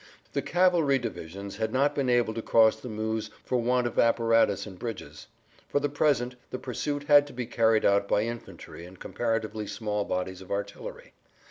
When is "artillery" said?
10.49-11.13